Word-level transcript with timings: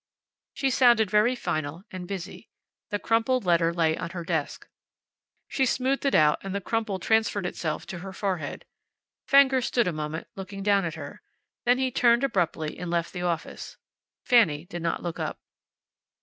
She 0.55 0.71
sounded 0.71 1.11
very 1.11 1.35
final 1.35 1.83
and 1.91 2.07
busy. 2.07 2.49
The 2.89 2.97
crumpled 2.97 3.45
letter 3.45 3.71
lay 3.71 3.95
on 3.95 4.09
her 4.09 4.23
desk. 4.25 4.67
She 5.47 5.63
smoothed 5.63 6.07
it 6.07 6.15
out, 6.15 6.39
and 6.41 6.55
the 6.55 6.59
crumple 6.59 6.97
transferred 6.97 7.45
itself 7.45 7.85
to 7.85 7.99
her 7.99 8.11
forehead. 8.11 8.65
Fenger 9.27 9.61
stood 9.61 9.87
a 9.87 9.93
moment, 9.93 10.25
looking 10.35 10.63
down 10.63 10.85
at 10.85 10.95
her. 10.95 11.21
Then 11.65 11.77
he 11.77 11.91
turned, 11.91 12.23
abruptly 12.23 12.79
and 12.79 12.89
left 12.89 13.13
the 13.13 13.21
office. 13.21 13.77
Fanny 14.25 14.65
did 14.65 14.81
not 14.81 15.03
look 15.03 15.19
up. 15.19 15.37